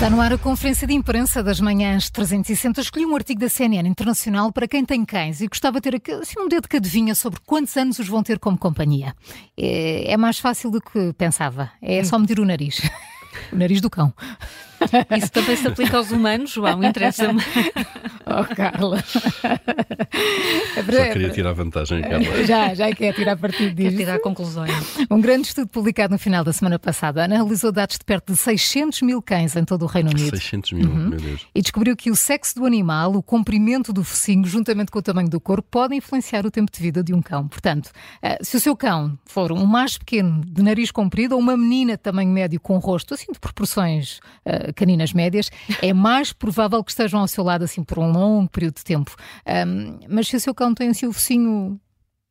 Está 0.00 0.08
no 0.08 0.18
ar 0.18 0.32
a 0.32 0.38
conferência 0.38 0.86
de 0.86 0.94
imprensa 0.94 1.42
das 1.42 1.60
manhãs 1.60 2.08
360. 2.08 2.80
Escolhi 2.80 3.04
um 3.04 3.14
artigo 3.14 3.38
da 3.38 3.50
CNN 3.50 3.86
Internacional 3.86 4.50
para 4.50 4.66
quem 4.66 4.82
tem 4.82 5.04
cães 5.04 5.42
e 5.42 5.46
gostava 5.46 5.78
de 5.78 5.90
ter 5.90 6.14
assim, 6.14 6.40
um 6.40 6.48
dedo 6.48 6.66
que 6.66 6.78
adivinha 6.78 7.14
sobre 7.14 7.38
quantos 7.44 7.76
anos 7.76 7.98
os 7.98 8.08
vão 8.08 8.22
ter 8.22 8.38
como 8.38 8.56
companhia. 8.56 9.14
É, 9.58 10.10
é 10.10 10.16
mais 10.16 10.38
fácil 10.38 10.70
do 10.70 10.80
que 10.80 11.12
pensava. 11.18 11.70
É 11.82 12.02
só 12.02 12.18
medir 12.18 12.40
o 12.40 12.46
nariz. 12.46 12.80
o 13.52 13.56
nariz 13.56 13.82
do 13.82 13.90
cão. 13.90 14.10
Isso 15.16 15.32
também 15.32 15.56
se 15.56 15.66
aplica 15.66 15.96
aos 15.96 16.10
humanos, 16.10 16.50
João, 16.50 16.82
interessa-me. 16.82 17.40
Oh, 18.32 18.54
Carla. 18.54 19.02
Já 20.92 21.08
queria 21.08 21.30
tirar 21.30 21.52
vantagem, 21.52 22.00
Carla. 22.02 22.44
Já, 22.44 22.74
já 22.74 22.94
quer 22.94 23.12
tirar 23.12 23.36
partido 23.36 23.74
disso. 23.74 23.90
Quer 23.90 23.96
tirar 23.96 24.20
conclusões. 24.20 24.70
Um 25.10 25.20
grande 25.20 25.48
estudo 25.48 25.66
publicado 25.66 26.12
no 26.12 26.18
final 26.18 26.44
da 26.44 26.52
semana 26.52 26.78
passada 26.78 27.24
analisou 27.24 27.72
dados 27.72 27.98
de 27.98 28.04
perto 28.04 28.32
de 28.32 28.38
600 28.38 29.02
mil 29.02 29.20
cães 29.20 29.56
em 29.56 29.64
todo 29.64 29.82
o 29.82 29.86
Reino 29.86 30.10
Unido. 30.10 30.36
600 30.36 30.72
mil, 30.72 30.88
uhum. 30.88 31.08
meu 31.08 31.18
Deus. 31.18 31.46
E 31.52 31.60
descobriu 31.60 31.96
que 31.96 32.08
o 32.08 32.14
sexo 32.14 32.54
do 32.54 32.66
animal, 32.66 33.16
o 33.16 33.22
comprimento 33.22 33.92
do 33.92 34.04
focinho, 34.04 34.44
juntamente 34.44 34.92
com 34.92 35.00
o 35.00 35.02
tamanho 35.02 35.28
do 35.28 35.40
corpo, 35.40 35.66
podem 35.68 35.98
influenciar 35.98 36.46
o 36.46 36.52
tempo 36.52 36.70
de 36.70 36.80
vida 36.80 37.02
de 37.02 37.12
um 37.12 37.20
cão. 37.20 37.48
Portanto, 37.48 37.90
eh, 38.22 38.38
se 38.42 38.56
o 38.56 38.60
seu 38.60 38.76
cão 38.76 39.18
for 39.24 39.50
um 39.50 39.66
mais 39.66 39.98
pequeno, 39.98 40.42
de 40.46 40.62
nariz 40.62 40.92
comprido, 40.92 41.34
ou 41.34 41.40
uma 41.40 41.56
menina 41.56 41.92
de 41.92 41.98
tamanho 41.98 42.30
médio 42.30 42.60
com 42.60 42.78
rosto, 42.78 43.14
assim 43.14 43.32
de 43.32 43.40
proporções 43.40 44.20
uh, 44.46 44.69
caninas 44.72 45.12
médias, 45.12 45.50
é 45.82 45.92
mais 45.92 46.32
provável 46.32 46.82
que 46.82 46.90
estejam 46.90 47.20
ao 47.20 47.28
seu 47.28 47.44
lado 47.44 47.64
assim 47.64 47.82
por 47.82 47.98
um 47.98 48.10
longo 48.10 48.48
período 48.48 48.76
de 48.76 48.84
tempo. 48.84 49.14
Um, 49.46 49.98
mas 50.08 50.28
se 50.28 50.36
o 50.36 50.40
seu 50.40 50.54
cão 50.54 50.74
tem 50.74 50.88
assim 50.88 51.06
o 51.06 51.12
focinho 51.12 51.80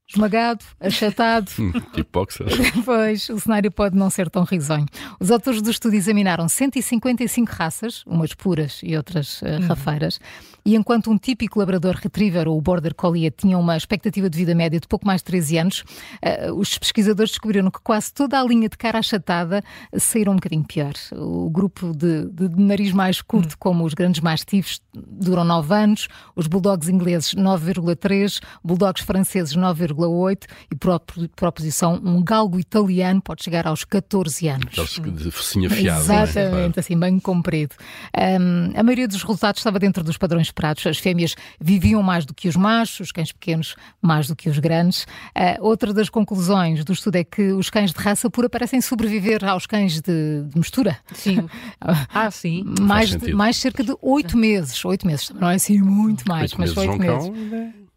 esmagado, 0.09 0.65
achatado. 0.79 1.51
tipo 1.93 2.09
boxer. 2.11 2.47
pois, 2.83 3.29
o 3.29 3.39
cenário 3.39 3.71
pode 3.71 3.95
não 3.95 4.09
ser 4.09 4.29
tão 4.29 4.43
risonho. 4.43 4.87
Os 5.19 5.29
autores 5.29 5.61
do 5.61 5.69
estudo 5.69 5.93
examinaram 5.93 6.49
155 6.49 7.51
raças, 7.51 8.03
umas 8.05 8.33
puras 8.33 8.79
e 8.83 8.97
outras 8.97 9.41
uh, 9.41 9.45
uhum. 9.45 9.67
rafeiras, 9.67 10.19
e 10.65 10.75
enquanto 10.75 11.11
um 11.11 11.17
típico 11.17 11.59
labrador 11.59 11.95
retriever 11.95 12.47
ou 12.47 12.59
border 12.59 12.93
collie 12.93 13.29
tinha 13.31 13.57
uma 13.57 13.77
expectativa 13.77 14.29
de 14.29 14.37
vida 14.37 14.55
média 14.55 14.79
de 14.79 14.87
pouco 14.87 15.05
mais 15.05 15.21
de 15.21 15.25
13 15.25 15.57
anos, 15.57 15.83
uh, 16.23 16.53
os 16.53 16.77
pesquisadores 16.77 17.31
descobriram 17.31 17.69
que 17.69 17.79
quase 17.81 18.11
toda 18.11 18.39
a 18.39 18.43
linha 18.43 18.67
de 18.67 18.77
cara 18.77 18.99
achatada 18.99 19.63
saíram 19.97 20.33
um 20.33 20.35
bocadinho 20.35 20.63
pior. 20.63 20.93
O 21.13 21.49
grupo 21.49 21.91
de, 21.95 22.25
de, 22.25 22.49
de 22.49 22.61
nariz 22.61 22.91
mais 22.91 23.21
curto, 23.21 23.51
uhum. 23.51 23.57
como 23.59 23.85
os 23.85 23.93
grandes 23.93 24.21
mastifes, 24.21 24.81
duram 24.93 25.43
9 25.43 25.73
anos, 25.73 26.07
os 26.35 26.47
bulldogs 26.47 26.89
ingleses 26.89 27.35
9,3, 27.35 28.39
bulldogs 28.63 29.03
franceses 29.03 29.55
9,8 29.55 29.98
8 30.07 30.47
e 30.71 30.75
por, 30.75 30.99
por 31.35 31.47
oposição 31.47 31.99
um 32.03 32.23
galgo 32.23 32.59
italiano 32.59 33.21
pode 33.21 33.43
chegar 33.43 33.67
aos 33.67 33.83
14 33.83 34.47
anos. 34.47 34.67
Aqueles 34.67 35.23
de 35.23 35.31
focinho 35.31 35.67
afiado. 35.67 36.01
Exatamente, 36.01 36.77
é? 36.77 36.79
assim 36.79 36.97
bem 36.97 37.19
comprido. 37.19 37.75
Um, 38.15 38.71
a 38.77 38.83
maioria 38.83 39.07
dos 39.07 39.21
resultados 39.21 39.59
estava 39.59 39.79
dentro 39.79 40.03
dos 40.03 40.17
padrões 40.17 40.47
esperados. 40.47 40.85
As 40.85 40.97
fêmeas 40.97 41.35
viviam 41.59 42.01
mais 42.01 42.25
do 42.25 42.33
que 42.33 42.47
os 42.47 42.55
machos, 42.55 43.07
os 43.07 43.11
cães 43.11 43.31
pequenos 43.31 43.75
mais 44.01 44.27
do 44.27 44.35
que 44.35 44.49
os 44.49 44.59
grandes. 44.59 45.03
Uh, 45.03 45.61
outra 45.61 45.93
das 45.93 46.09
conclusões 46.09 46.83
do 46.83 46.93
estudo 46.93 47.15
é 47.15 47.23
que 47.23 47.51
os 47.51 47.69
cães 47.69 47.91
de 47.91 47.99
raça 47.99 48.29
pura 48.29 48.49
parecem 48.49 48.81
sobreviver 48.81 49.43
aos 49.45 49.65
cães 49.65 50.01
de, 50.01 50.43
de 50.43 50.57
mistura. 50.57 50.97
Sim. 51.13 51.47
ah, 51.81 52.31
sim. 52.31 52.63
Mais, 52.79 53.15
mais 53.33 53.57
cerca 53.57 53.83
de 53.83 53.95
oito 54.01 54.37
meses. 54.37 54.83
Oito 54.85 55.05
meses, 55.05 55.29
não 55.31 55.49
é 55.49 55.55
assim 55.55 55.81
muito 55.81 56.27
mais, 56.27 56.53
mas 56.53 56.75
oito 56.75 56.97
meses. 56.97 57.29
meses. 57.29 57.88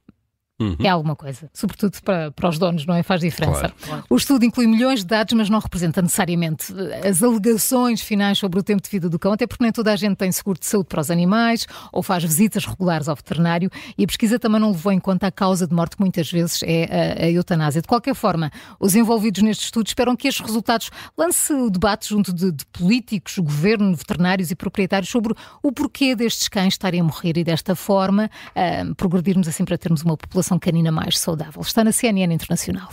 Uhum. 0.63 0.77
É 0.81 0.89
alguma 0.89 1.17
coisa, 1.17 1.51
sobretudo 1.53 2.01
para, 2.03 2.31
para 2.31 2.49
os 2.49 2.59
donos, 2.59 2.87
não 2.87 2.95
é? 2.95 3.03
Faz 3.03 3.21
diferença. 3.21 3.73
Claro. 3.83 4.05
O 4.09 4.17
estudo 4.17 4.45
inclui 4.45 4.67
milhões 4.67 5.01
de 5.01 5.07
dados, 5.07 5.35
mas 5.35 5.51
não 5.51 5.59
representa 5.59 6.01
necessariamente 6.01 6.73
eh, 6.77 7.09
as 7.09 7.23
alegações 7.23 8.01
finais 8.01 8.39
sobre 8.39 8.61
o 8.61 8.63
tempo 8.63 8.83
de 8.83 8.89
vida 8.89 9.09
do 9.09 9.19
cão, 9.19 9.33
até 9.33 9.47
porque 9.47 9.63
nem 9.63 9.73
toda 9.73 9.93
a 9.93 9.97
gente 9.97 10.17
tem 10.17 10.31
seguro 10.31 10.59
de 10.59 10.67
saúde 10.67 10.89
para 10.89 11.01
os 11.01 11.11
animais 11.11 11.67
ou 11.93 12.03
faz 12.03 12.23
visitas 12.23 12.65
regulares 12.65 13.09
ao 13.09 13.17
veterinário 13.17 13.71
e 13.97 14.05
a 14.05 14.07
pesquisa 14.07 14.39
também 14.39 14.61
não 14.61 14.71
levou 14.71 14.93
em 14.93 15.01
conta 15.01 15.27
a 15.27 15.33
causa 15.33 15.67
de 15.67 15.75
morte, 15.75 15.97
que 15.97 16.03
muitas 16.03 16.31
vezes 16.31 16.61
é 16.63 17.19
a, 17.21 17.25
a 17.25 17.31
eutanásia. 17.31 17.83
De 17.83 17.89
qualquer 17.89 18.15
forma, 18.15 18.51
os 18.79 18.95
envolvidos 18.95 19.43
neste 19.43 19.65
estudo 19.65 19.87
esperam 19.87 20.15
que 20.15 20.29
estes 20.29 20.45
resultados 20.45 20.91
lance 21.17 21.53
o 21.53 21.71
debate 21.71 22.09
junto 22.09 22.33
de, 22.33 22.53
de 22.53 22.65
políticos, 22.67 23.39
governo, 23.39 23.95
veterinários 23.95 24.51
e 24.51 24.55
proprietários 24.55 25.11
sobre 25.11 25.35
o 25.63 25.73
porquê 25.73 26.15
destes 26.15 26.49
cães 26.49 26.75
estarem 26.75 27.01
a 27.01 27.05
morrer 27.05 27.37
e 27.37 27.45
desta 27.45 27.75
forma 27.75 28.31
uh, 28.51 28.95
progredirmos 28.95 29.49
assim 29.49 29.65
para 29.65 29.79
termos 29.79 30.03
uma 30.03 30.17
população 30.17 30.52
população 30.53 30.59
canina 30.59 30.93
mais 30.93 31.19
saudável. 31.19 31.63
Está 31.63 31.85
na 31.85 31.93
CNN 31.93 32.33
Internacional. 32.33 32.91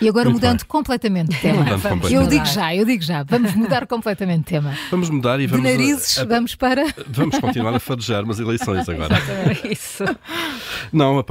E 0.00 0.08
agora 0.08 0.28
Muito 0.28 0.36
mudando 0.36 0.60
bem. 0.60 0.68
completamente 0.68 1.30
de 1.30 1.40
tema. 1.40 1.64
eu 2.10 2.26
digo 2.26 2.46
já, 2.46 2.74
eu 2.74 2.84
digo 2.84 3.02
já, 3.02 3.22
vamos 3.22 3.54
mudar 3.54 3.86
completamente 3.86 4.38
de 4.40 4.44
tema. 4.44 4.76
Vamos 4.90 5.10
mudar 5.10 5.40
e 5.40 5.46
vamos. 5.46 5.64
De 5.64 5.72
narizes, 5.72 6.18
a, 6.18 6.22
a, 6.22 6.24
vamos 6.24 6.54
para. 6.54 6.84
Vamos 7.08 7.38
continuar 7.38 7.74
a 7.74 7.80
farejar 7.80 8.24
umas 8.24 8.38
eleições 8.38 8.88
agora. 8.88 9.14
Isso. 9.70 10.04
Não, 10.92 11.24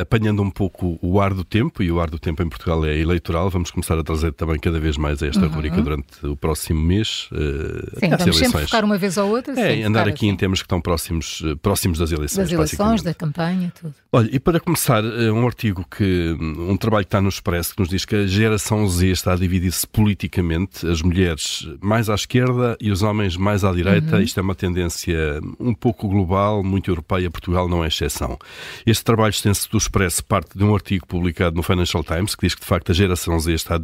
apanhando 0.00 0.42
um 0.42 0.50
pouco 0.50 0.98
o 1.02 1.20
ar 1.20 1.34
do 1.34 1.44
tempo, 1.44 1.82
e 1.82 1.90
o 1.90 2.00
ar 2.00 2.10
do 2.10 2.18
tempo 2.18 2.42
em 2.42 2.48
Portugal 2.48 2.84
é 2.84 2.96
eleitoral, 2.98 3.50
vamos 3.50 3.70
começar 3.70 3.98
a 3.98 4.02
trazer 4.02 4.32
também 4.32 4.58
cada 4.58 4.80
vez 4.80 4.96
mais 4.96 5.22
esta 5.22 5.42
uhum. 5.42 5.48
rubrica 5.48 5.80
durante 5.80 6.26
o 6.26 6.36
próximo 6.36 6.80
mês. 6.80 7.28
Uh, 7.32 8.00
sim, 8.00 8.08
vamos 8.08 8.20
eleições. 8.20 8.36
sempre 8.38 8.62
focar 8.62 8.84
uma 8.84 8.98
vez 8.98 9.16
ou 9.16 9.28
outra. 9.30 9.58
É, 9.60 9.82
andar 9.82 10.08
aqui 10.08 10.26
assim. 10.26 10.28
em 10.28 10.36
temas 10.36 10.60
que 10.60 10.66
estão 10.66 10.80
próximos, 10.80 11.42
eh, 11.44 11.54
próximos 11.60 11.98
das 11.98 12.12
eleições. 12.12 12.48
Das 12.48 12.52
eleições, 12.52 13.02
da 13.02 13.14
campanha, 13.14 13.72
tudo. 13.80 13.94
Olha, 14.12 14.28
e 14.32 14.38
para 14.38 14.60
começar, 14.60 15.04
eh, 15.04 15.30
um 15.30 15.46
artigo 15.46 15.84
que. 15.88 16.36
um 16.40 16.76
trabalho 16.76 17.04
que 17.04 17.08
está 17.08 17.20
no 17.20 17.28
Expresso 17.54 17.74
que 17.74 17.80
nos 17.80 17.88
diz 17.88 18.04
que 18.04 18.16
a 18.16 18.26
geração 18.26 18.88
Z 18.88 19.06
está 19.10 19.34
a 19.34 19.36
dividir-se 19.36 19.86
politicamente, 19.86 20.84
as 20.88 21.02
mulheres 21.02 21.68
mais 21.80 22.10
à 22.10 22.14
esquerda 22.16 22.76
e 22.80 22.90
os 22.90 23.02
homens 23.02 23.36
mais 23.36 23.62
à 23.62 23.70
direita. 23.70 24.16
Uhum. 24.16 24.22
Isto 24.22 24.40
é 24.40 24.42
uma 24.42 24.56
tendência 24.56 25.40
um 25.60 25.72
pouco 25.72 26.08
global, 26.08 26.64
muito 26.64 26.90
europeia, 26.90 27.30
Portugal 27.30 27.68
não 27.68 27.84
é 27.84 27.86
exceção. 27.86 28.36
Este 28.84 29.04
trabalho 29.04 29.30
extenso 29.30 29.70
do 29.70 29.78
Expresso 29.78 30.24
parte 30.24 30.58
de 30.58 30.64
um 30.64 30.74
artigo 30.74 31.06
publicado 31.06 31.54
no 31.54 31.62
Financial 31.62 32.02
Times 32.02 32.34
que 32.34 32.44
diz 32.44 32.56
que, 32.56 32.62
de 32.62 32.66
facto, 32.66 32.90
a 32.90 32.94
geração 32.94 33.38
Z 33.38 33.52
está 33.52 33.76
uh, 33.76 33.80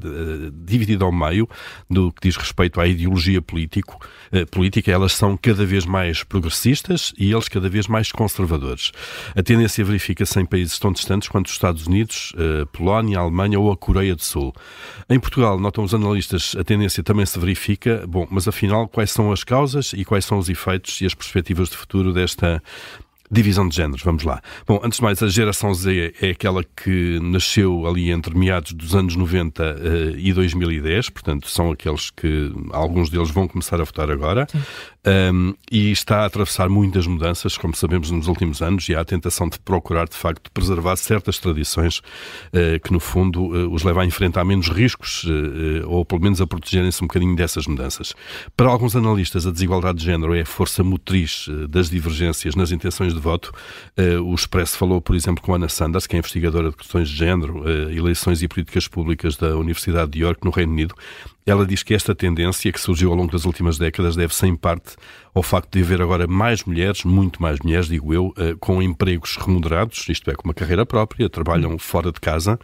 dividida 0.51 1.05
ao 1.05 1.13
meio 1.13 1.49
do 1.89 2.11
que 2.11 2.23
diz 2.23 2.37
respeito 2.37 2.81
à 2.81 2.89
ideologia 2.89 3.41
político, 3.41 4.05
uh, 4.33 4.45
política. 4.51 4.91
Elas 4.91 5.13
são 5.13 5.37
cada 5.37 5.65
vez 5.65 5.87
mais 5.87 6.25
progressistas 6.25 7.15
e 7.17 7.31
eles 7.31 7.49
cada 7.49 7.69
vez 7.69 7.87
mais 7.87 8.11
conservadores. 8.11 8.91
A 9.37 9.45
tendência 9.45 9.85
verifica-se 9.85 10.41
em 10.41 10.45
países 10.45 10.77
tão 10.77 10.91
distantes 10.91 11.29
quanto 11.29 11.47
os 11.47 11.53
Estados 11.53 11.87
Unidos, 11.87 12.33
uh, 12.35 12.67
Polónia, 12.67 13.21
Alemanha 13.21 13.60
ou 13.61 13.73
a 13.73 13.77
Coreia 13.77 14.15
do 14.15 14.23
Sul. 14.23 14.53
Em 15.09 15.19
Portugal, 15.19 15.59
notam 15.59 15.85
os 15.85 15.95
analistas, 15.95 16.55
a 16.59 16.65
tendência 16.65 17.03
também 17.03 17.27
se 17.27 17.39
verifica. 17.39 18.05
Bom, 18.07 18.27
mas 18.31 18.49
afinal, 18.49 18.89
quais 18.89 19.11
são 19.11 19.33
as 19.33 19.45
causas 19.45 19.93
e 19.93 20.05
quais 20.05 20.25
são 20.25 20.39
os 20.39 20.49
efeitos 20.49 21.01
e 21.01 21.07
as 21.07 21.15
perspectivas 21.15 21.69
de 21.69 21.77
futuro 21.77 22.13
desta 22.13 22.63
Divisão 23.33 23.69
de 23.69 23.77
géneros, 23.77 24.03
vamos 24.03 24.25
lá. 24.25 24.43
Bom, 24.67 24.81
antes 24.83 24.97
de 24.99 25.05
mais, 25.05 25.23
a 25.23 25.29
geração 25.29 25.73
Z 25.73 26.15
é 26.21 26.31
aquela 26.31 26.65
que 26.65 27.21
nasceu 27.23 27.87
ali 27.87 28.11
entre 28.11 28.37
meados 28.37 28.73
dos 28.73 28.93
anos 28.93 29.15
90 29.15 29.63
uh, 29.63 29.67
eh, 29.67 30.15
e 30.19 30.33
2010, 30.33 31.11
portanto, 31.11 31.49
são 31.49 31.71
aqueles 31.71 32.11
que 32.11 32.53
alguns 32.73 33.09
deles 33.09 33.31
vão 33.31 33.47
começar 33.47 33.81
a 33.81 33.85
votar 33.85 34.11
agora. 34.11 34.49
Um, 35.07 35.55
e 35.71 35.93
está 35.93 36.23
a 36.23 36.27
atravessar 36.27 36.69
muitas 36.69 37.07
mudanças, 37.07 37.57
como 37.57 37.75
sabemos, 37.75 38.11
nos 38.11 38.27
últimos 38.27 38.61
anos, 38.61 38.89
e 38.89 38.97
há 38.97 39.01
a 39.01 39.05
tentação 39.05 39.49
de 39.49 39.59
procurar, 39.61 40.09
de 40.09 40.17
facto, 40.17 40.51
preservar 40.51 40.97
certas 40.97 41.39
tradições 41.39 41.99
uh, 41.99 42.81
que, 42.83 42.93
no 42.93 42.99
fundo, 42.99 43.45
uh, 43.45 43.73
os 43.73 43.85
leva 43.85 44.03
a 44.03 44.07
enfrentar 44.07 44.45
menos 44.45 44.69
riscos, 44.69 45.25
ou 45.87 46.05
pelo 46.05 46.21
menos 46.21 46.41
a 46.41 46.47
protegerem-se 46.47 47.03
um 47.03 47.07
bocadinho 47.07 47.37
dessas 47.37 47.67
mudanças. 47.67 48.13
Para 48.57 48.69
alguns 48.69 48.97
analistas, 48.97 49.47
a 49.47 49.53
desigualdade 49.53 49.99
de 49.99 50.05
género 50.05 50.35
é 50.35 50.41
a 50.41 50.47
força 50.47 50.83
motriz 50.83 51.49
das 51.69 51.89
divergências 51.89 52.57
nas 52.57 52.73
intenções 52.73 53.15
de 53.15 53.20
de 53.21 53.25
voto. 53.25 53.53
Uh, 53.97 54.23
o 54.23 54.35
Expresso 54.35 54.77
falou, 54.77 55.01
por 55.01 55.15
exemplo, 55.15 55.43
com 55.43 55.55
Ana 55.55 55.69
Sanders, 55.69 56.07
que 56.07 56.17
é 56.17 56.19
investigadora 56.19 56.71
de 56.71 56.77
questões 56.77 57.09
de 57.09 57.17
género, 57.17 57.63
uh, 57.63 57.91
eleições 57.91 58.43
e 58.43 58.49
políticas 58.49 58.89
públicas 58.89 59.37
da 59.37 59.57
Universidade 59.57 60.11
de 60.11 60.21
York, 60.21 60.45
no 60.45 60.51
Reino 60.51 60.73
Unido. 60.73 60.95
Ela 61.47 61.67
diz 61.67 61.83
que 61.83 61.95
esta 61.95 62.15
tendência 62.15 62.71
que 62.71 62.81
surgiu 62.81 63.11
ao 63.11 63.17
longo 63.17 63.33
das 63.33 63.45
últimas 63.45 63.79
décadas 63.79 64.15
deve-se, 64.15 64.47
em 64.47 64.55
parte, 64.55 64.97
ao 65.35 65.43
facto 65.43 65.73
de 65.73 65.83
haver 65.83 66.03
agora 66.03 66.27
mais 66.27 66.65
mulheres, 66.65 67.05
muito 67.05 67.41
mais 67.41 67.59
mulheres, 67.61 67.87
digo 67.87 68.13
eu, 68.13 68.29
uh, 68.29 68.57
com 68.59 68.83
empregos 68.83 69.37
remunerados, 69.37 70.07
isto 70.09 70.31
é, 70.31 70.35
com 70.35 70.45
uma 70.45 70.55
carreira 70.55 70.85
própria, 70.85 71.29
trabalham 71.29 71.79
fora 71.79 72.13
de 72.13 72.21
casa 72.21 72.59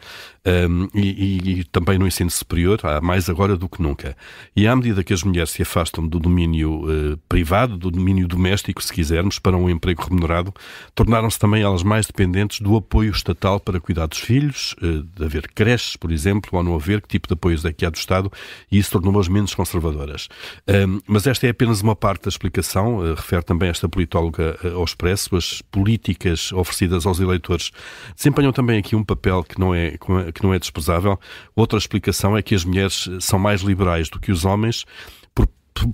um, 0.47 0.89
e, 0.95 1.01
e, 1.01 1.61
e, 1.61 1.65
também 1.65 1.99
no 1.99 2.07
ensino 2.07 2.31
superior, 2.31 2.79
há 2.85 3.01
mais 3.01 3.29
agora 3.29 3.57
do 3.57 3.69
que 3.69 3.83
nunca. 3.83 4.17
E 4.55 4.67
à 4.67 4.77
medida 4.77 5.03
que 5.03 5.13
as 5.13 5.23
mulheres 5.23 5.51
se 5.51 5.63
afastam 5.63 6.07
do 6.07 6.21
domínio 6.21 6.85
uh, 6.85 7.17
privado, 7.29 7.77
do 7.77 7.91
domínio 7.91 8.29
doméstico, 8.29 8.83
se 8.83 8.93
quisermos, 8.93 9.39
para 9.39 9.57
um 9.57 9.69
emprego 9.69 10.05
remunerado, 10.05 10.55
tornaram-se 10.95 11.39
também 11.39 11.63
elas 11.63 11.83
mais 11.83 12.07
dependentes 12.07 12.61
do 12.61 12.77
apoio 12.77 13.11
estatal 13.11 13.59
para 13.59 13.81
cuidar 13.81 14.07
dos 14.07 14.19
filhos, 14.19 14.75
uh, 14.83 15.03
de 15.03 15.25
haver 15.25 15.51
creches, 15.53 15.97
por 15.97 16.13
exemplo, 16.13 16.51
ou 16.53 16.63
não 16.63 16.75
haver, 16.75 17.01
que 17.01 17.09
tipo 17.09 17.27
de 17.27 17.35
apoios 17.35 17.65
é 17.65 17.73
que 17.73 17.85
há 17.85 17.91
do 17.91 17.97
Estado, 17.97 18.31
e 18.71 18.79
isso 18.79 18.91
tornou-as 18.91 19.29
menos 19.29 19.55
conservadoras. 19.55 20.29
Um, 20.69 21.01
mas 21.07 21.27
esta 21.27 21.47
é 21.47 21.51
apenas 21.51 21.81
uma 21.81 21.95
parte 21.95 22.23
da 22.23 22.29
explicação 22.29 22.99
uh, 22.99 23.15
refere 23.15 23.43
também 23.43 23.69
esta 23.69 23.89
politóloga 23.89 24.59
uh, 24.65 24.77
ao 24.77 24.85
Expresso, 24.85 25.37
as 25.37 25.63
políticas 25.63 26.53
oferecidas 26.53 27.07
aos 27.07 27.21
eleitores 27.21 27.71
desempenham 28.17 28.53
também 28.53 28.79
aqui 28.79 28.97
um 28.97 29.05
papel 29.05 29.45
que 29.45 29.59
não 29.59 29.75
é, 29.75 29.97
que 30.33 30.43
não 30.43 30.53
é 30.53 30.59
desprezável. 30.59 31.19
Outra 31.55 31.79
explicação 31.79 32.37
é 32.37 32.43
que 32.43 32.55
as 32.55 32.65
mulheres 32.65 33.09
são 33.21 33.39
mais 33.39 33.61
liberais 33.61 34.09
do 34.09 34.19
que 34.19 34.33
os 34.33 34.45
homens, 34.45 34.85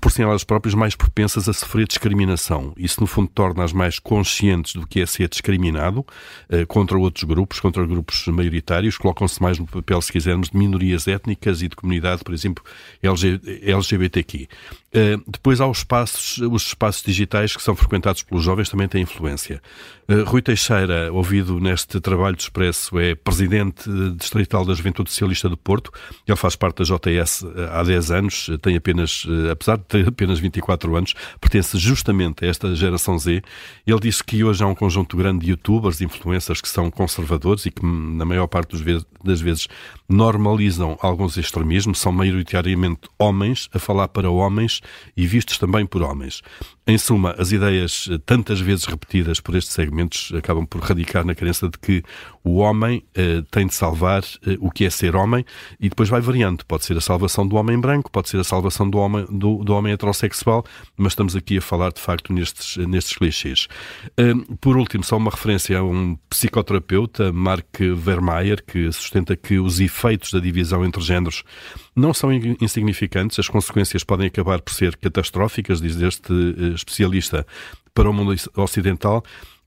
por 0.01 0.13
si 0.13 0.23
elas 0.23 0.45
próprias, 0.45 0.75
mais 0.75 0.95
propensas 0.95 1.49
a 1.49 1.53
sofrer 1.53 1.87
discriminação. 1.87 2.73
Isso, 2.77 3.01
no 3.01 3.07
fundo, 3.07 3.31
torna-as 3.35 3.73
mais 3.73 3.99
conscientes 3.99 4.75
do 4.75 4.87
que 4.87 5.01
é 5.01 5.07
ser 5.07 5.29
discriminado 5.29 6.01
uh, 6.01 6.67
contra 6.69 6.99
outros 6.99 7.25
grupos, 7.25 7.59
contra 7.59 7.85
grupos 7.87 8.27
maioritários, 8.29 8.97
colocam-se 8.97 9.43
mais 9.43 9.59
no 9.59 9.67
papel, 9.67 10.01
se 10.01 10.13
quisermos, 10.13 10.51
de 10.51 10.57
minorias 10.57 11.09
étnicas 11.09 11.63
e 11.63 11.69
de 11.69 11.77
comunidade, 11.77 12.23
por 12.23 12.33
exemplo, 12.33 12.65
LG, 13.03 13.41
LGBTQ. 13.63 14.49
Uh, 14.95 15.23
depois 15.27 15.61
há 15.61 15.67
os 15.67 15.79
espaços, 15.79 16.39
os 16.39 16.67
espaços 16.67 17.03
digitais 17.03 17.57
que 17.57 17.63
são 17.63 17.75
frequentados 17.75 18.23
pelos 18.23 18.45
jovens, 18.45 18.69
também 18.69 18.87
têm 18.87 19.03
influência. 19.03 19.63
Uh, 20.09 20.23
Rui 20.25 20.43
Teixeira, 20.43 21.11
ouvido 21.13 21.59
neste 21.59 21.99
trabalho 21.99 22.37
de 22.37 22.43
Expresso, 22.43 22.99
é 22.99 23.15
presidente 23.15 23.89
distrital 24.17 24.65
da 24.65 24.75
Juventude 24.75 25.11
Socialista 25.11 25.49
do 25.49 25.57
Porto. 25.57 25.91
Ele 26.29 26.37
faz 26.37 26.55
parte 26.57 26.79
da 26.79 26.85
JS 26.85 27.45
há 27.73 27.83
10 27.83 28.11
anos, 28.11 28.51
tem 28.61 28.77
apenas, 28.77 29.25
apesar 29.51 29.72
de 29.77 29.85
ter 29.85 30.09
apenas 30.09 30.39
24 30.39 30.97
anos, 30.97 31.15
pertence 31.41 31.79
justamente 31.79 32.45
a 32.45 32.49
esta 32.49 32.75
geração 32.75 33.19
Z. 33.19 33.43
Ele 33.87 34.01
disse 34.01 34.23
que 34.23 34.43
hoje 34.45 34.63
há 34.63 34.67
um 34.67 34.75
conjunto 34.75 35.17
grande 35.17 35.45
de 35.45 35.51
youtubers, 35.51 36.01
influencers 36.01 36.61
que 36.61 36.69
são 36.69 36.91
conservadores 36.91 37.67
e 37.67 37.71
que, 37.71 37.85
na 37.85 38.25
maior 38.25 38.47
parte 38.47 38.77
das 39.25 39.41
vezes, 39.41 39.69
normalizam 40.09 40.99
alguns 41.01 41.37
extremismos, 41.37 41.99
são 41.99 42.13
maioritariamente 42.13 43.09
homens 43.19 43.69
a 43.73 43.79
falar 43.79 44.09
para 44.09 44.31
homens 44.31 44.81
e 45.17 45.27
vistos 45.27 45.59
também 45.59 45.87
por 45.87 46.03
homens. 46.03 46.43
Em 46.85 46.99
suma, 46.99 47.33
as 47.39 47.53
ideias 47.53 48.09
tantas 48.27 48.59
vezes 48.59 48.87
repetidas 48.87 49.39
por 49.39 49.55
estes 49.55 49.73
segmentos 49.73 50.33
acabam 50.37 50.67
por 50.67 50.81
radicar 50.81 51.25
na 51.25 51.33
crença 51.33 51.69
de 51.69 51.79
que 51.79 52.03
o 52.43 52.57
homem 52.57 53.05
eh, 53.15 53.45
tem 53.53 53.69
de 53.69 53.75
salvar 53.75 54.25
eh, 54.45 54.57
o 54.59 54.69
que 54.69 54.85
é 54.85 54.91
ser 54.91 55.15
homem 55.15 55.45
e 55.79 55.89
depois 55.89 56.09
vai 56.09 56.21
variando. 56.21 56.67
Pode 56.67 56.85
ser 56.85 56.97
a 56.97 57.01
salvação 57.01 57.47
do 57.47 57.55
homem 57.55 57.79
branco, 57.79 58.11
pode 58.11 58.29
ser 58.29 58.41
a 58.41 58.45
salvação 58.45 58.91
do 58.91 58.99
homem, 58.99 59.25
do, 59.31 59.63
do 59.63 59.73
homem 59.75 59.93
heterossexual, 59.93 60.65
mas 60.97 61.13
estamos 61.13 61.37
aqui 61.37 61.59
a 61.59 61.63
falar 61.63 61.93
de 61.93 62.01
facto 62.01 62.33
nestes, 62.33 62.77
nestes 62.79 63.17
clichês. 63.17 63.69
Eh, 64.17 64.35
por 64.61 64.77
último, 64.77 65.05
só 65.05 65.17
uma 65.17 65.31
referência 65.31 65.79
a 65.79 65.85
um 65.85 66.17
psicoterapeuta, 66.29 67.33
Mark 67.33 67.79
Vermeyer, 67.95 68.61
que 68.67 68.91
sustenta 68.91 69.37
que 69.37 69.61
os 69.61 69.79
efeitos 69.79 70.33
da 70.33 70.41
divisão 70.41 70.85
entre 70.85 71.01
géneros 71.01 71.45
não 71.95 72.13
são 72.13 72.33
insignificantes, 72.33 73.39
as 73.39 73.49
consequências 73.49 74.03
podem 74.03 74.27
acabar 74.27 74.61
por 74.61 74.73
ser 74.73 74.97
catastróficas, 74.97 75.81
diz 75.81 76.01
este 76.01 76.33
eh, 76.33 76.72
especialista, 76.75 77.47
para 77.95 78.09
o 78.09 78.13
mundo 78.13 78.35
ocidental 78.57 79.23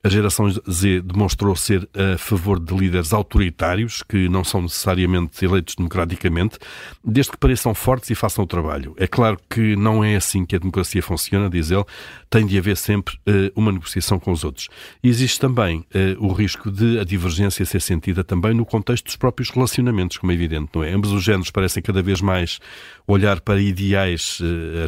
a 0.05 0.07
geração 0.07 0.47
Z 0.47 1.01
demonstrou 1.01 1.55
ser 1.55 1.89
a 1.95 2.15
favor 2.15 2.59
de 2.59 2.75
líderes 2.75 3.11
autoritários, 3.11 4.03
que 4.03 4.29
não 4.29 4.43
são 4.43 4.61
necessariamente 4.61 5.43
eleitos 5.43 5.73
democraticamente, 5.73 6.59
desde 7.03 7.31
que 7.31 7.37
pareçam 7.39 7.73
fortes 7.73 8.11
e 8.11 8.15
façam 8.15 8.43
o 8.43 8.47
trabalho. 8.47 8.93
É 8.97 9.07
claro 9.07 9.39
que 9.49 9.75
não 9.75 10.03
é 10.03 10.15
assim 10.15 10.45
que 10.45 10.55
a 10.55 10.59
democracia 10.59 11.01
funciona, 11.01 11.49
diz 11.49 11.71
ele, 11.71 11.83
tem 12.29 12.45
de 12.45 12.55
haver 12.55 12.77
sempre 12.77 13.15
uh, 13.27 13.51
uma 13.55 13.71
negociação 13.71 14.19
com 14.19 14.31
os 14.31 14.43
outros. 14.43 14.69
E 15.03 15.09
existe 15.09 15.39
também 15.39 15.79
uh, 15.79 16.23
o 16.23 16.31
risco 16.33 16.69
de 16.69 16.99
a 16.99 17.03
divergência 17.03 17.65
ser 17.65 17.81
sentida 17.81 18.23
também 18.23 18.53
no 18.53 18.63
contexto 18.63 19.05
dos 19.05 19.15
próprios 19.15 19.49
relacionamentos, 19.49 20.17
como 20.19 20.31
é 20.31 20.35
evidente, 20.35 20.69
não 20.75 20.83
é? 20.83 20.93
Ambos 20.93 21.11
os 21.11 21.23
géneros 21.23 21.49
parecem 21.49 21.81
cada 21.81 22.03
vez 22.03 22.21
mais 22.21 22.59
olhar 23.07 23.41
para 23.41 23.59
ideais 23.59 24.39
uh, 24.39 24.85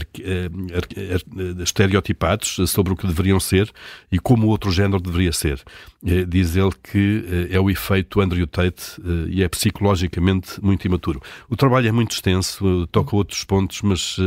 estereotipados 1.63 2.59
sobre 2.69 2.93
o 2.93 2.95
que 2.95 3.07
deveriam 3.07 3.39
ser 3.39 3.71
e 4.11 4.19
como 4.19 4.45
o 4.45 4.49
outro 4.49 4.69
género 4.69 5.06
deveria 5.07 5.31
ser. 5.31 5.63
Eh, 6.05 6.25
diz 6.25 6.55
ele 6.55 6.71
que 6.83 7.25
eh, 7.51 7.55
é 7.55 7.59
o 7.59 7.69
efeito 7.69 8.21
Andrew 8.21 8.45
Tate 8.45 8.83
eh, 8.99 9.29
e 9.29 9.43
é 9.43 9.47
psicologicamente 9.49 10.63
muito 10.63 10.85
imaturo. 10.85 11.21
O 11.49 11.55
trabalho 11.55 11.87
é 11.87 11.91
muito 11.91 12.11
extenso, 12.11 12.87
toca 12.91 13.15
outros 13.15 13.43
pontos, 13.43 13.81
mas 13.81 14.17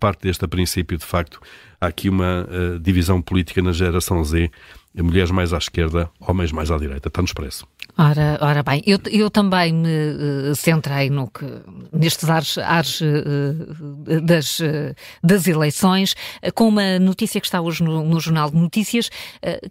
parte 0.00 0.22
deste 0.22 0.46
princípio, 0.46 0.96
de 0.96 1.04
facto, 1.04 1.40
há 1.80 1.86
aqui 1.86 2.08
uma 2.08 2.46
divisão 2.80 3.20
política 3.20 3.62
na 3.62 3.72
geração 3.72 4.22
Z, 4.24 4.50
mulheres 4.94 5.30
mais 5.30 5.52
à 5.52 5.58
esquerda, 5.58 6.10
homens 6.20 6.52
mais 6.52 6.70
à 6.70 6.78
direita. 6.78 7.08
Está 7.08 7.20
no 7.20 7.26
expresso. 7.26 7.66
Ora, 8.00 8.38
ora 8.40 8.62
bem, 8.62 8.80
eu, 8.86 8.96
eu 9.10 9.28
também 9.28 9.72
me 9.72 9.88
uh, 9.88 10.54
centrei 10.54 11.10
no 11.10 11.28
que, 11.28 11.44
nestes 11.92 12.30
ares, 12.30 12.56
ares 12.56 13.00
uh, 13.00 14.20
das, 14.22 14.60
uh, 14.60 14.94
das 15.20 15.48
eleições, 15.48 16.14
com 16.54 16.68
uma 16.68 17.00
notícia 17.00 17.40
que 17.40 17.46
está 17.48 17.60
hoje 17.60 17.82
no, 17.82 18.04
no 18.04 18.20
Jornal 18.20 18.52
de 18.52 18.56
Notícias, 18.56 19.10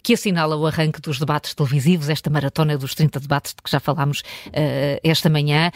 que 0.02 0.12
assinala 0.12 0.56
o 0.56 0.66
arranque 0.66 1.00
dos 1.00 1.18
debates 1.18 1.54
televisivos, 1.54 2.10
esta 2.10 2.28
maratona 2.28 2.76
dos 2.76 2.94
30 2.94 3.18
debates 3.18 3.54
de 3.54 3.62
que 3.62 3.70
já 3.70 3.80
falámos 3.80 4.22
esta 5.02 5.30
manhã. 5.30 5.70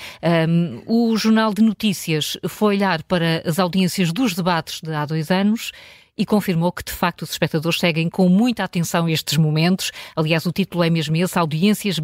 O 0.86 1.16
Jornal 1.16 1.54
de 1.54 1.62
Notícias 1.62 2.36
foi 2.48 2.76
olhar 2.76 3.02
para 3.04 3.42
as 3.46 3.58
audiências 3.58 4.12
dos 4.12 4.34
debates 4.34 4.80
de 4.82 4.92
há 4.92 5.06
dois 5.06 5.30
anos 5.30 5.72
e 6.16 6.26
confirmou 6.26 6.70
que, 6.70 6.84
de 6.84 6.92
facto, 6.92 7.22
os 7.22 7.30
espectadores 7.30 7.78
seguem 7.78 8.08
com 8.10 8.28
muita 8.28 8.64
atenção 8.64 9.08
estes 9.08 9.38
momentos. 9.38 9.90
Aliás, 10.14 10.44
o 10.44 10.52
título 10.52 10.84
é 10.84 10.90
mesmo 10.90 11.16
esse: 11.16 11.38
Audiências 11.38 11.98
uh, 11.98 12.02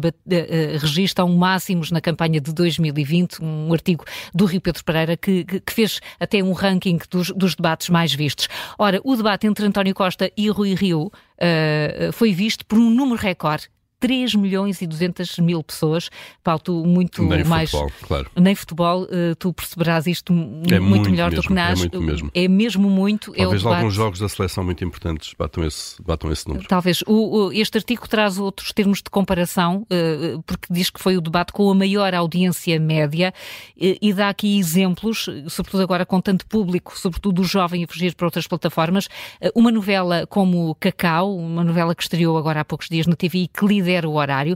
registram 0.79 1.29
máximos 1.29 1.91
na 1.91 2.01
campanha 2.01 2.41
de 2.41 2.53
2020, 2.53 3.43
um 3.43 3.71
artigo 3.71 4.03
do 4.33 4.45
Rio 4.45 4.61
Pedro 4.61 4.83
Pereira 4.83 5.15
que, 5.15 5.43
que 5.43 5.73
fez 5.73 5.99
até 6.19 6.43
um 6.43 6.53
ranking 6.53 6.99
dos, 7.09 7.29
dos, 7.31 7.55
debates 7.55 7.89
mais 7.89 8.13
vistos. 8.13 8.47
Ora, 8.77 8.99
o 9.03 9.15
debate 9.15 9.47
entre 9.47 9.65
António 9.65 9.93
Costa 9.93 10.31
e 10.35 10.49
Rui 10.49 10.73
Rio 10.73 11.07
uh, 11.07 12.11
foi 12.11 12.33
visto 12.33 12.65
por 12.65 12.79
um 12.79 12.89
número 12.89 13.21
recorde 13.21 13.69
3 13.99 14.35
milhões 14.35 14.81
e 14.81 14.87
200 14.87 15.39
mil 15.39 15.63
pessoas. 15.63 16.09
Paulo, 16.43 16.59
tu 16.59 16.85
muito 16.85 17.21
Nem 17.23 17.43
mais. 17.43 17.69
Futebol, 17.69 17.91
claro. 18.07 18.31
Nem 18.35 18.55
futebol, 18.55 19.03
uh, 19.03 19.35
tu 19.37 19.53
perceberás 19.53 20.07
isto 20.07 20.31
é 20.31 20.35
muito, 20.35 20.83
muito, 20.83 21.09
melhor 21.11 21.31
mesmo, 21.31 21.43
do 21.43 21.47
que 21.47 21.53
nós. 21.53 21.71
É 21.71 21.75
muito 21.75 22.01
mesmo. 22.01 22.31
É 22.33 22.47
mesmo 22.47 22.89
muito. 22.89 23.33
Talvez 23.33 23.63
é 23.63 23.67
alguns 23.67 23.93
jogos 23.93 24.19
da 24.19 24.29
seleção 24.29 24.63
muito 24.63 24.83
importantes 24.83 25.33
batam 25.37 25.63
esse, 25.63 26.01
batam 26.01 26.31
esse 26.31 26.47
número. 26.47 26.67
Talvez. 26.67 27.01
O, 27.05 27.47
o, 27.47 27.53
este 27.53 27.77
artigo 27.77 28.07
traz 28.07 28.37
outros 28.37 28.71
termos 28.71 28.99
de 28.99 29.09
comparação, 29.09 29.85
uh, 29.91 30.41
porque 30.43 30.73
diz 30.73 30.89
que 30.89 30.99
foi 30.99 31.17
o 31.17 31.21
debate 31.21 31.51
com 31.51 31.69
a 31.69 31.75
maior 31.75 32.13
audiência 32.13 32.79
média 32.79 33.33
e 33.75 34.13
dá 34.13 34.29
aqui 34.29 34.57
exemplos, 34.57 35.27
sobretudo 35.47 35.83
agora 35.83 36.05
com 36.05 36.21
tanto 36.21 36.45
público, 36.45 36.97
sobretudo 36.97 37.41
o 37.41 37.43
jovem 37.43 37.83
a 37.83 37.87
fugir 37.87 38.15
para 38.15 38.27
outras 38.27 38.47
plataformas. 38.47 39.07
uma 39.55 39.71
novela 39.71 40.25
como 40.27 40.75
Cacau, 40.75 41.35
uma 41.35 41.63
novela 41.63 41.95
que 41.95 42.03
estreou 42.03 42.37
agora 42.37 42.61
há 42.61 42.65
poucos 42.65 42.87
dias 42.87 43.07
na 43.07 43.15
TV 43.15 43.39
e 43.39 43.47
que 43.47 43.65
lidera 43.89 44.07
o 44.07 44.13
horário. 44.13 44.55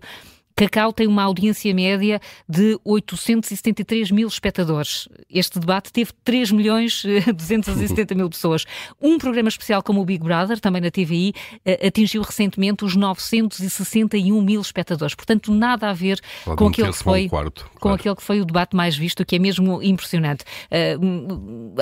Cacau 0.56 0.94
tem 0.94 1.08
uma 1.08 1.24
audiência 1.24 1.74
média 1.74 2.20
de 2.48 2.80
873 2.84 4.12
mil 4.12 4.28
espectadores. 4.28 5.08
Este 5.30 5.60
debate 5.60 5.92
teve 5.92 6.12
3 6.24 6.52
milhões 6.52 7.04
270 7.36 8.16
mil 8.16 8.30
pessoas. 8.30 8.66
Um 9.02 9.18
programa 9.18 9.50
especial 9.50 9.82
como 9.82 10.02
o 10.02 10.06
Big 10.06 10.24
Brother, 10.24 10.60
também 10.60 10.82
na 10.82 10.92
TVI, 10.92 11.34
eh, 11.66 11.88
atingiu 11.88 12.22
recentemente 12.22 12.86
os 12.86 12.96
961 12.96 14.42
mil 14.42 14.62
espectadores. 14.62 15.16
Portanto, 15.16 15.52
nada 15.52 15.90
a 15.90 15.94
ver 15.94 16.20
Pode 16.46 16.58
com 16.58 16.68
aquele, 16.68 16.92
que 16.92 16.98
foi, 16.98 17.30
quarto, 17.30 17.66
com 17.74 17.80
claro. 17.80 17.96
aquele 17.96 18.16
que 18.16 18.24
foi 18.24 18.42
o 18.42 18.46
debate 18.46 18.76
mais 18.76 18.96
visto, 18.96 19.26
que 19.26 19.36
é 19.36 19.40
mesmo 19.40 19.82
impressionante. 19.82 20.44
Uh, 20.72 21.76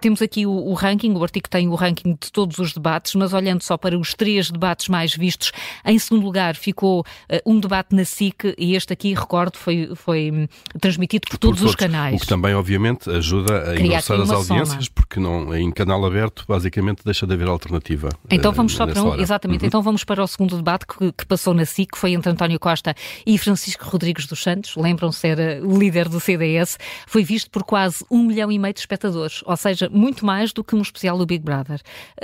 temos 0.00 0.20
aqui 0.20 0.46
o, 0.46 0.50
o 0.50 0.74
ranking, 0.74 1.12
o 1.12 1.22
artigo 1.22 1.48
tem 1.48 1.68
o 1.68 1.74
ranking 1.74 2.16
de 2.20 2.32
todos 2.32 2.58
os 2.58 2.72
debates, 2.72 3.14
mas 3.14 3.32
olhando 3.32 3.62
só 3.62 3.76
para 3.76 3.96
os 3.98 4.14
três 4.14 4.50
debates 4.50 4.88
mais 4.88 5.14
vistos, 5.14 5.52
em 5.84 5.98
segundo 5.98 6.24
lugar 6.24 6.56
ficou 6.56 7.00
uh, 7.00 7.04
um 7.50 7.60
debate 7.60 7.94
na 7.94 8.04
SIC 8.16 8.54
e 8.56 8.74
este 8.74 8.92
aqui, 8.92 9.14
recordo, 9.14 9.56
foi, 9.58 9.90
foi 9.94 10.48
transmitido 10.80 11.26
por, 11.26 11.32
por 11.32 11.38
todos, 11.38 11.60
todos, 11.60 11.70
os 11.70 11.76
canais. 11.76 12.16
O 12.16 12.20
que 12.20 12.26
também, 12.26 12.54
obviamente, 12.54 13.10
ajuda 13.10 13.70
a 13.70 13.78
engrossar 13.78 14.20
as 14.20 14.30
audiências, 14.30 14.84
soma. 14.86 14.94
porque 14.94 15.20
não, 15.20 15.54
em 15.54 15.70
canal 15.70 16.04
aberto, 16.04 16.44
basicamente, 16.48 17.02
deixa 17.04 17.26
de 17.26 17.34
haver 17.34 17.48
alternativa. 17.48 18.08
Então 18.30 18.52
vamos 18.52 18.72
uh, 18.74 18.76
só 18.76 18.86
para 18.86 19.02
um, 19.02 19.20
exatamente, 19.20 19.62
uhum. 19.62 19.66
então 19.66 19.82
vamos 19.82 20.02
para 20.04 20.22
o 20.22 20.26
segundo 20.26 20.56
debate 20.56 20.86
que, 20.86 21.12
que, 21.12 21.26
passou 21.26 21.52
na 21.52 21.64
SIC, 21.64 21.92
que 21.92 21.98
foi 21.98 22.12
entre 22.12 22.30
António 22.30 22.58
Costa 22.58 22.94
e 23.26 23.36
Francisco 23.36 23.84
Rodrigues 23.84 24.26
dos 24.26 24.42
Santos, 24.42 24.74
lembram-se, 24.76 25.26
era 25.26 25.60
o 25.62 25.78
líder 25.78 26.08
do 26.08 26.18
CDS, 26.18 26.78
foi 27.06 27.22
visto 27.22 27.50
por 27.50 27.64
quase 27.64 28.04
um 28.10 28.22
milhão 28.24 28.50
e 28.50 28.58
meio 28.58 28.72
de 28.72 28.80
espectadores, 28.80 29.42
ou 29.44 29.56
seja, 29.56 29.88
muito 29.90 30.24
mais 30.24 30.52
do 30.52 30.64
que 30.64 30.74
um 30.74 30.80
especial 30.80 31.18
do 31.18 31.26
Big 31.26 31.44
Brother. 31.44 31.80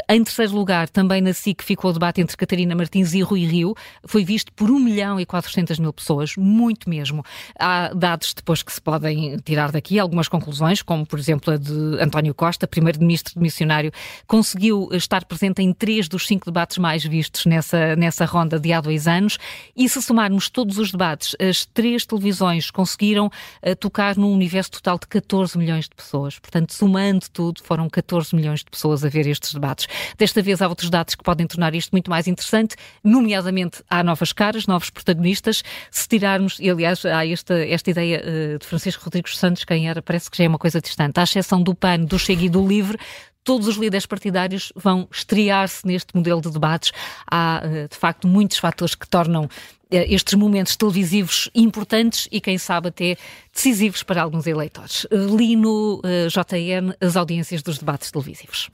Em 0.09 0.25
terceiro 0.25 0.55
lugar, 0.55 0.89
também 0.89 1.21
na 1.21 1.33
SIC 1.33 1.63
ficou 1.63 1.91
o 1.91 1.95
debate 1.95 2.21
entre 2.21 2.37
Catarina 2.37 2.75
Martins 2.75 3.13
e 3.13 3.21
Rui 3.21 3.45
Rio, 3.45 3.75
foi 4.07 4.25
visto 4.25 4.53
por 4.53 4.71
um 4.71 4.79
milhão 4.79 5.21
e 5.21 5.27
quatrocentas 5.27 5.79
mil 5.83 5.93
pessoas, 5.93 6.37
muito 6.37 6.89
mesmo. 6.89 7.25
Há 7.59 7.93
dados 7.95 8.33
depois 8.35 8.63
que 8.63 8.73
se 8.73 8.81
podem 8.81 9.37
tirar 9.39 9.71
daqui, 9.71 9.99
algumas 9.99 10.29
conclusões, 10.29 10.83
como 10.83 11.05
por 11.07 11.19
exemplo 11.19 11.53
a 11.53 11.57
de 11.57 12.01
António 12.01 12.35
Costa, 12.35 12.67
primeiro-ministro 12.67 13.41
missionário, 13.41 13.93
conseguiu 14.27 14.89
estar 14.93 15.25
presente 15.25 15.63
em 15.63 15.73
três 15.73 16.09
dos 16.09 16.27
cinco 16.27 16.47
debates 16.47 16.79
mais 16.79 17.05
vistos 17.05 17.47
nessa, 17.47 17.97
nessa 17.97 18.25
ronda 18.25 18.59
de 18.59 18.73
há 18.73 18.81
dois 18.81 19.07
anos. 19.07 19.39
E 19.77 19.89
se 19.89 20.01
somarmos 20.01 20.49
todos 20.49 20.79
os 20.79 20.91
debates, 20.93 21.37
as 21.41 21.67
três 21.67 22.07
televisões 22.07 22.71
conseguiram 22.71 23.27
uh, 23.27 23.77
tocar 23.77 24.17
num 24.17 24.33
universo 24.33 24.73
total 24.73 24.99
de 24.99 25.07
14 25.07 25.59
milhões 25.59 25.85
de 25.85 25.95
pessoas. 25.95 26.39
Portanto, 26.39 26.73
somando 26.73 27.27
tudo, 27.33 27.63
foram 27.63 27.89
14 27.89 28.35
milhões 28.35 28.61
de 28.61 28.71
pessoas 28.71 29.05
a 29.05 29.09
ver 29.09 29.27
estes 29.27 29.53
debates. 29.53 29.87
Desta 30.17 30.43
vez 30.43 30.63
há 30.63 30.69
outros 30.69 30.91
dados 30.91 31.15
que 31.15 31.23
podem 31.23 31.47
tornar 31.47 31.75
isto 31.75 31.91
muito 31.93 32.11
mais 32.11 32.27
interessante, 32.27 32.77
nomeadamente 33.03 33.83
há 33.89 34.03
novas 34.03 34.33
caras, 34.33 34.67
novos 34.67 34.91
protagonistas 34.91 35.63
se 35.91 36.09
tirarmos, 36.09 36.59
e 36.61 36.71
aliás 36.71 37.05
há 37.05 37.27
esta, 37.27 37.55
esta 37.67 37.91
ideia 37.91 38.23
uh, 38.23 38.59
de 38.59 38.67
Francisco 38.67 39.05
Rodrigues 39.05 39.37
Santos, 39.37 39.65
quem 39.65 39.89
era, 39.89 40.03
parece 40.03 40.31
que 40.31 40.39
já 40.39 40.45
é 40.45 40.49
uma 40.49 40.59
coisa 40.59 40.81
distante, 40.81 41.19
à 41.19 41.23
exceção 41.23 41.63
do 41.63 41.75
PAN, 41.75 42.01
do 42.01 42.19
Chega 42.19 42.45
e 42.45 42.49
do 42.49 42.67
Livre, 42.67 42.99
todos 43.45 43.67
os 43.67 43.77
líderes 43.77 44.07
partidários 44.07 44.73
vão 44.77 45.09
estrear-se 45.11 45.87
neste 45.87 46.15
modelo 46.15 46.41
de 46.41 46.51
debates. 46.51 46.93
Há, 47.29 47.63
de 47.91 47.97
facto, 47.97 48.29
muitos 48.29 48.59
fatores 48.59 48.95
que 48.95 49.09
tornam 49.09 49.49
estes 49.91 50.35
momentos 50.35 50.77
televisivos 50.77 51.51
importantes 51.55 52.29
e, 52.31 52.41
quem 52.41 52.57
sabe, 52.57 52.89
até 52.89 53.17
decisivos 53.53 54.05
para 54.05 54.23
alguns 54.23 54.47
eleitores. 54.47 55.09
Li 55.11 55.57
no 55.57 56.01
JN 56.29 56.95
as 57.01 57.17
audiências 57.17 57.63
dos 57.63 57.79
debates 57.79 58.13
televisivos. 58.13 58.71